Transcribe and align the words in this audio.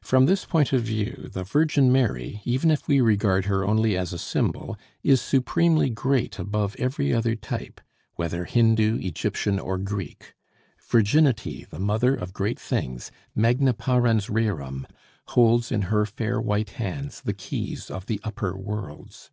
From 0.00 0.26
this 0.26 0.44
point 0.44 0.72
of 0.72 0.82
view 0.82 1.28
the 1.32 1.44
Virgin 1.44 1.92
Mary, 1.92 2.42
even 2.44 2.68
if 2.68 2.88
we 2.88 3.00
regard 3.00 3.44
her 3.44 3.64
only 3.64 3.96
as 3.96 4.12
a 4.12 4.18
symbol, 4.18 4.76
is 5.04 5.20
supremely 5.22 5.88
great 5.88 6.36
above 6.40 6.74
every 6.80 7.14
other 7.14 7.36
type, 7.36 7.80
whether 8.16 8.44
Hindoo, 8.44 8.98
Egyptian, 9.00 9.60
or 9.60 9.78
Greek. 9.78 10.34
Virginity, 10.88 11.64
the 11.70 11.78
mother 11.78 12.16
of 12.16 12.32
great 12.32 12.58
things, 12.58 13.12
magna 13.36 13.72
parens 13.72 14.26
rerum, 14.28 14.84
holds 15.28 15.70
in 15.70 15.82
her 15.82 16.06
fair 16.06 16.40
white 16.40 16.70
hands 16.70 17.20
the 17.20 17.32
keys 17.32 17.88
of 17.88 18.06
the 18.06 18.18
upper 18.24 18.58
worlds. 18.58 19.30